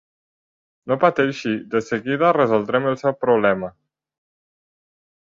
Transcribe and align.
No 0.91 0.95
pateixi, 1.01 1.51
de 1.73 1.81
seguida 1.89 2.31
resoldrem 2.37 2.87
el 2.93 2.97
seu 3.01 3.15
problema. 3.27 3.69